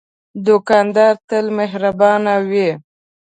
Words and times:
دوکاندار 0.45 1.15
تل 1.27 1.45
مهربان 1.57 2.23
وي. 2.49 2.69